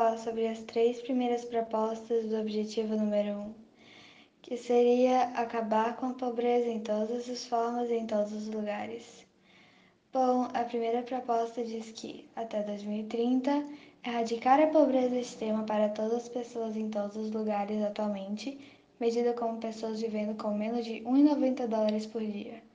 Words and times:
falar 0.00 0.16
sobre 0.16 0.48
as 0.48 0.62
três 0.62 1.02
primeiras 1.02 1.44
propostas 1.44 2.30
do 2.30 2.40
objetivo 2.40 2.96
número 2.96 3.32
um, 3.32 3.54
que 4.40 4.56
seria 4.56 5.24
acabar 5.34 5.94
com 5.96 6.06
a 6.06 6.14
pobreza 6.14 6.70
em 6.70 6.80
todas 6.80 7.28
as 7.28 7.44
formas 7.44 7.90
e 7.90 7.96
em 7.96 8.06
todos 8.06 8.32
os 8.32 8.48
lugares. 8.48 9.26
Bom, 10.10 10.48
a 10.54 10.64
primeira 10.64 11.02
proposta 11.02 11.62
diz 11.62 11.92
que, 11.92 12.26
até 12.34 12.62
2030, 12.62 13.62
erradicar 14.02 14.58
a 14.58 14.68
pobreza 14.68 15.18
extrema 15.18 15.64
para 15.64 15.90
todas 15.90 16.14
as 16.14 16.28
pessoas 16.30 16.78
em 16.78 16.88
todos 16.88 17.18
os 17.18 17.30
lugares 17.30 17.82
atualmente, 17.82 18.58
medida 18.98 19.34
como 19.34 19.60
pessoas 19.60 20.00
vivendo 20.00 20.34
com 20.34 20.54
menos 20.54 20.82
de 20.82 21.02
1,90 21.02 21.66
dólares 21.66 22.06
por 22.06 22.22
dia. 22.22 22.69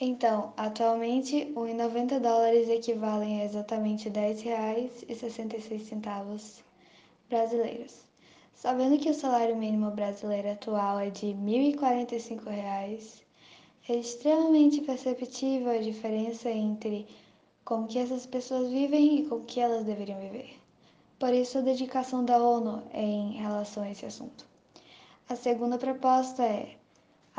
Então, 0.00 0.52
atualmente, 0.56 1.52
1,90 1.56 2.20
dólares 2.20 2.68
equivalem 2.68 3.40
a 3.40 3.44
exatamente 3.44 4.08
R$ 4.08 4.32
10,66 4.32 6.62
brasileiros. 7.28 8.04
Sabendo 8.54 8.96
que 8.96 9.10
o 9.10 9.14
salário 9.14 9.56
mínimo 9.56 9.90
brasileiro 9.90 10.52
atual 10.52 11.00
é 11.00 11.10
de 11.10 11.26
1.045 11.26 12.48
reais, 12.48 13.24
é 13.88 13.96
extremamente 13.96 14.82
perceptível 14.82 15.72
a 15.72 15.78
diferença 15.78 16.48
entre 16.48 17.04
com 17.64 17.84
que 17.86 17.98
essas 17.98 18.24
pessoas 18.24 18.70
vivem 18.70 19.18
e 19.18 19.26
com 19.26 19.40
que 19.40 19.58
elas 19.58 19.84
deveriam 19.84 20.20
viver. 20.20 20.60
Por 21.18 21.34
isso, 21.34 21.58
a 21.58 21.62
dedicação 21.62 22.24
da 22.24 22.38
ONU 22.38 22.84
é 22.92 23.02
em 23.02 23.32
relação 23.32 23.82
a 23.82 23.90
esse 23.90 24.06
assunto. 24.06 24.46
A 25.28 25.34
segunda 25.34 25.76
proposta 25.76 26.44
é, 26.44 26.76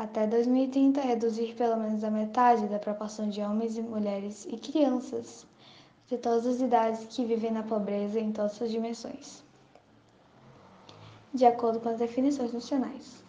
até 0.00 0.26
2030, 0.26 0.98
reduzir 0.98 1.54
pelo 1.54 1.76
menos 1.76 2.02
a 2.02 2.10
metade 2.10 2.66
da 2.68 2.78
proporção 2.78 3.28
de 3.28 3.42
homens 3.42 3.76
e 3.76 3.82
mulheres 3.82 4.46
e 4.46 4.56
crianças 4.56 5.46
de 6.08 6.16
todas 6.16 6.46
as 6.46 6.58
idades 6.58 7.04
que 7.04 7.22
vivem 7.22 7.50
na 7.50 7.62
pobreza 7.62 8.18
em 8.18 8.32
todas 8.32 8.52
suas 8.52 8.70
dimensões, 8.70 9.44
de 11.34 11.44
acordo 11.44 11.80
com 11.80 11.90
as 11.90 11.98
definições 11.98 12.50
nacionais. 12.50 13.22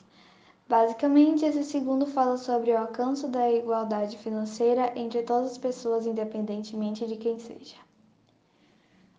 Basicamente, 0.69 1.44
esse 1.44 1.66
segundo 1.66 2.05
fala 2.05 2.38
sobre 2.38 2.72
o 2.72 2.77
alcance 2.77 3.27
da 3.27 3.52
igualdade 3.52 4.17
financeira 4.19 4.94
entre 4.95 5.23
todas 5.23 5.52
as 5.52 5.58
pessoas, 5.58 6.08
independentemente 6.08 7.05
de 7.05 7.17
quem 7.17 7.38
seja. 7.38 7.75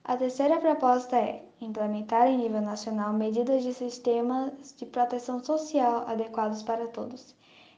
A 0.02 0.16
terceira 0.16 0.58
proposta 0.58 1.16
é 1.16 1.44
implementar 1.60 2.28
em 2.28 2.38
nível 2.38 2.62
nacional 2.62 3.12
medidas 3.12 3.62
de 3.62 3.74
sistemas 3.74 4.74
de 4.74 4.86
proteção 4.86 5.44
social 5.44 6.08
adequados 6.08 6.62
para 6.62 6.88
todos, 6.88 7.34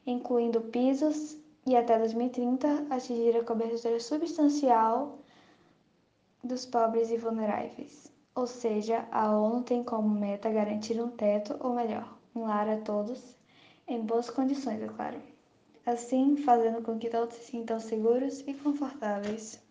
incluindo 0.07 0.61
pisos 0.61 1.37
e 1.67 1.77
até 1.77 1.99
2030 1.99 2.87
atingir 2.91 3.37
a 3.37 3.45
cobertura 3.45 3.99
substancial 3.99 5.19
dos 6.43 6.67
pobres 6.67 7.11
e 7.11 7.17
vulneráveis. 7.17 8.13
Ou 8.35 8.47
seja, 8.47 9.07
a 9.11 9.31
ONU 9.31 9.63
tem 9.63 9.83
como 9.83 10.09
meta 10.09 10.51
garantir 10.51 11.01
um 11.01 11.09
teto, 11.09 11.57
ou 11.61 11.75
melhor, 11.75 12.19
um 12.35 12.43
lar 12.43 12.69
a 12.69 12.79
todos 12.79 13.35
em 13.87 14.01
boas 14.01 14.29
condições, 14.29 14.83
é 14.83 14.89
claro. 14.89 15.21
Assim, 15.87 16.37
fazendo 16.39 16.83
com 16.83 16.99
que 16.99 17.11
todos 17.11 17.35
se 17.37 17.45
sintam 17.45 17.79
seguros 17.79 18.41
e 18.41 18.55
confortáveis. 18.55 19.63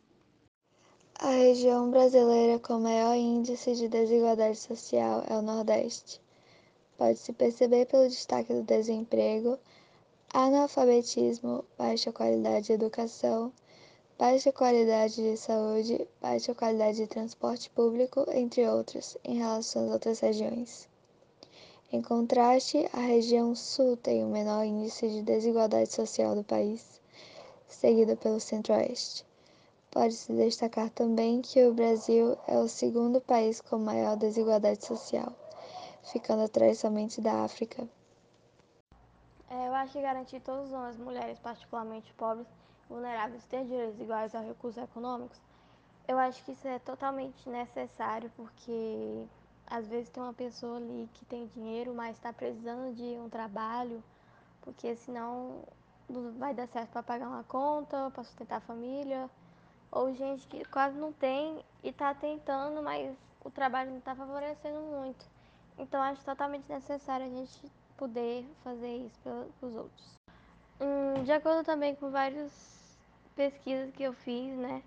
A 1.20 1.30
região 1.30 1.89
brasileira 1.89 2.60
com 2.60 2.80
maior 2.80 3.16
índice 3.16 3.76
de 3.76 3.88
desigualdade 3.88 4.58
social 4.58 5.23
é 5.27 5.36
o 5.36 5.42
Nordeste. 5.42 6.22
Pode-se 6.98 7.33
perceber 7.33 7.86
pelo 7.88 8.08
destaque 8.08 8.54
do 8.54 8.64
desemprego, 8.64 9.58
analfabetismo, 10.33 11.64
baixa 11.77 12.11
qualidade 12.11 12.66
de 12.66 12.73
educação, 12.73 13.54
baixa 14.17 14.52
qualidade 14.52 15.17
de 15.17 15.38
saúde, 15.38 16.08
baixa 16.20 16.55
qualidade 16.55 16.98
de 16.98 17.05
transporte 17.05 17.70
público, 17.70 18.26
entre 18.32 18.67
outros, 18.67 19.16
em 19.23 19.38
relação 19.38 19.86
às 19.86 19.92
outras 19.92 20.20
regiões. 20.22 20.89
Em 21.92 22.02
contraste, 22.02 22.89
a 22.92 23.02
região 23.02 23.54
sul 23.54 23.95
tem 23.95 24.23
o 24.23 24.27
menor 24.27 24.66
índice 24.66 25.08
de 25.08 25.22
desigualdade 25.22 25.93
social 25.93 26.33
do 26.33 26.43
país, 26.43 26.99
seguida 27.67 28.16
pelo 28.16 28.39
centro-oeste. 28.39 29.23
Pode-se 29.92 30.33
destacar 30.33 30.89
também 30.89 31.43
que 31.43 31.64
o 31.64 31.76
Brasil 31.76 32.36
é 32.48 32.58
o 32.58 32.67
segundo 32.67 33.22
país 33.22 33.61
com 33.61 33.77
maior 33.77 34.17
desigualdade 34.17 34.83
social, 34.83 35.32
ficando 36.11 36.42
atrás 36.42 36.80
somente 36.80 37.22
da 37.22 37.43
África. 37.43 37.88
É, 39.53 39.67
eu 39.67 39.75
acho 39.75 39.93
que 39.93 40.02
garantir 40.02 40.39
todas 40.39 40.73
as 40.73 40.97
mulheres, 40.97 41.37
particularmente 41.37 42.11
pobres 42.14 42.47
e 42.47 42.93
vulneráveis, 42.93 43.45
ter 43.45 43.64
direitos 43.65 43.99
iguais 43.99 44.33
a 44.33 44.39
recursos 44.39 44.81
econômicos, 44.81 45.39
eu 46.08 46.17
acho 46.17 46.43
que 46.43 46.53
isso 46.53 46.67
é 46.67 46.80
totalmente 46.80 47.47
necessário, 47.47 48.31
porque 48.36 49.27
às 49.67 49.87
vezes 49.87 50.09
tem 50.09 50.23
uma 50.23 50.33
pessoa 50.33 50.77
ali 50.77 51.08
que 51.13 51.23
tem 51.25 51.45
dinheiro, 51.45 51.93
mas 51.93 52.15
está 52.15 52.33
precisando 52.33 52.95
de 52.95 53.03
um 53.19 53.30
trabalho, 53.30 54.03
porque 54.61 54.95
senão 54.95 55.59
não 56.09 56.31
vai 56.39 56.55
dar 56.55 56.67
certo 56.67 56.89
para 56.89 57.03
pagar 57.03 57.27
uma 57.27 57.43
conta, 57.43 58.09
para 58.09 58.23
sustentar 58.23 58.58
a 58.58 58.61
família. 58.61 59.30
Ou 59.92 60.15
gente 60.15 60.47
que 60.47 60.65
quase 60.65 60.97
não 60.97 61.13
tem 61.13 61.63
e 61.83 61.89
está 61.89 62.11
tentando, 62.15 62.81
mas 62.81 63.15
o 63.45 63.52
trabalho 63.52 63.92
não 63.92 63.99
está 63.99 64.15
favorecendo 64.15 64.80
muito. 64.80 65.23
Então 65.77 66.02
acho 66.02 66.25
totalmente 66.25 66.65
necessário 66.67 67.27
a 67.27 67.30
gente 67.30 67.71
poder 68.03 68.45
fazer 68.65 68.97
isso 68.97 69.17
pelos 69.61 69.75
outros. 69.77 70.19
Hum, 70.81 71.23
de 71.23 71.31
acordo 71.31 71.64
também 71.64 71.95
com 71.95 72.11
várias 72.11 72.52
pesquisas 73.33 73.93
que 73.95 74.03
eu 74.03 74.11
fiz, 74.11 74.53
né? 74.58 74.83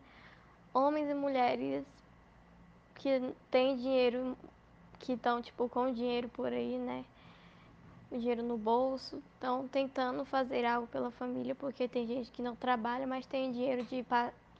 Homens 0.74 1.08
e 1.08 1.14
mulheres 1.14 1.86
que 2.96 3.34
têm 3.50 3.74
dinheiro 3.76 4.36
que 4.98 5.14
estão 5.14 5.40
tipo 5.40 5.66
com 5.66 5.90
dinheiro 5.90 6.28
por 6.28 6.52
aí, 6.52 6.76
né? 6.76 7.06
O 8.10 8.18
dinheiro 8.18 8.42
no 8.42 8.58
bolso, 8.58 9.22
estão 9.32 9.66
tentando 9.66 10.22
fazer 10.26 10.66
algo 10.66 10.86
pela 10.86 11.10
família, 11.10 11.54
porque 11.54 11.88
tem 11.88 12.06
gente 12.06 12.30
que 12.30 12.42
não 12.42 12.54
trabalha, 12.54 13.06
mas 13.06 13.24
tem 13.24 13.50
dinheiro 13.50 13.82
de 13.84 14.04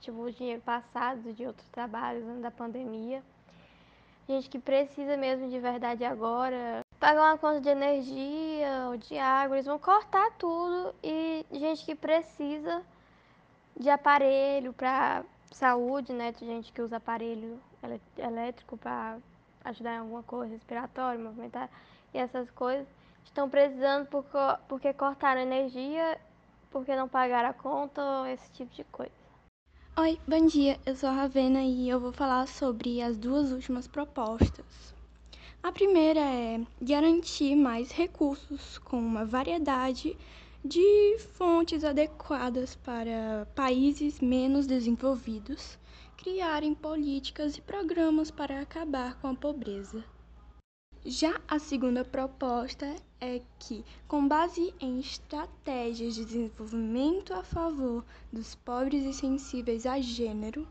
tipo 0.01 0.31
dinheiro 0.31 0.63
passado 0.63 1.31
de 1.31 1.45
outros 1.45 1.69
trabalhos 1.69 2.27
antes 2.27 2.41
da 2.41 2.49
pandemia. 2.49 3.23
Gente 4.27 4.49
que 4.49 4.57
precisa 4.57 5.15
mesmo 5.15 5.47
de 5.47 5.59
verdade 5.59 6.03
agora, 6.03 6.86
pagar 6.99 7.31
uma 7.31 7.37
conta 7.37 7.61
de 7.61 7.69
energia 7.69 8.87
ou 8.89 8.97
de 8.97 9.17
água, 9.17 9.55
eles 9.55 9.65
vão 9.65 9.79
cortar 9.79 10.31
tudo 10.37 10.93
e 11.03 11.45
gente 11.51 11.85
que 11.85 11.95
precisa 11.95 12.83
de 13.79 13.89
aparelho 13.89 14.73
para 14.73 15.23
saúde, 15.51 16.11
né? 16.13 16.31
Tem 16.31 16.47
gente 16.47 16.71
que 16.71 16.81
usa 16.81 16.97
aparelho 16.97 17.59
elétrico 18.17 18.77
para 18.77 19.17
ajudar 19.63 19.95
em 19.95 19.99
alguma 19.99 20.23
coisa, 20.23 20.53
respiratória, 20.53 21.23
movimentar 21.23 21.69
e 22.13 22.17
essas 22.17 22.49
coisas, 22.51 22.87
estão 23.23 23.49
precisando 23.49 24.07
porque, 24.07 24.37
porque 24.67 24.93
cortaram 24.93 25.41
energia, 25.41 26.19
porque 26.71 26.95
não 26.95 27.07
pagaram 27.07 27.49
a 27.49 27.53
conta, 27.53 28.01
esse 28.31 28.49
tipo 28.51 28.73
de 28.73 28.83
coisa. 28.85 29.11
Oi, 29.97 30.19
bom 30.27 30.45
dia, 30.45 30.79
eu 30.85 30.95
sou 30.95 31.09
a 31.09 31.13
Ravena 31.13 31.61
e 31.61 31.89
eu 31.89 31.99
vou 31.99 32.11
falar 32.11 32.47
sobre 32.47 33.01
as 33.01 33.17
duas 33.17 33.51
últimas 33.51 33.87
propostas. 33.87 34.96
A 35.63 35.71
primeira 35.71 36.19
é 36.19 36.61
garantir 36.81 37.55
mais 37.55 37.91
recursos 37.91 38.77
com 38.77 38.99
uma 38.99 39.25
variedade 39.25 40.15
de 40.63 41.17
fontes 41.33 41.83
adequadas 41.83 42.75
para 42.75 43.47
países 43.55 44.19
menos 44.19 44.67
desenvolvidos 44.67 45.77
criarem 46.15 46.73
políticas 46.73 47.57
e 47.57 47.61
programas 47.61 48.29
para 48.29 48.59
acabar 48.59 49.19
com 49.19 49.27
a 49.27 49.35
pobreza. 49.35 50.03
Já 51.05 51.39
a 51.47 51.57
segunda 51.57 52.03
proposta 52.03 52.95
é 53.21 53.41
que, 53.59 53.85
com 54.07 54.27
base 54.27 54.73
em 54.79 54.99
estratégias 54.99 56.15
de 56.15 56.25
desenvolvimento 56.25 57.33
a 57.33 57.43
favor 57.43 58.03
dos 58.31 58.55
pobres 58.55 59.05
e 59.05 59.13
sensíveis 59.13 59.85
a 59.85 60.01
gênero, 60.01 60.67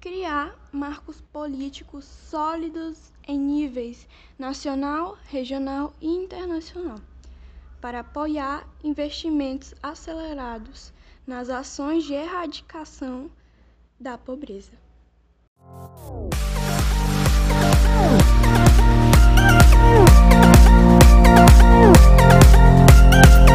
criar 0.00 0.56
marcos 0.72 1.20
políticos 1.32 2.04
sólidos 2.04 3.12
em 3.26 3.38
níveis 3.38 4.06
nacional, 4.38 5.18
regional 5.26 5.94
e 6.00 6.08
internacional, 6.08 6.98
para 7.80 8.00
apoiar 8.00 8.66
investimentos 8.82 9.74
acelerados 9.82 10.92
nas 11.26 11.50
ações 11.50 12.04
de 12.04 12.14
erradicação 12.14 13.30
da 13.98 14.16
pobreza. 14.16 14.72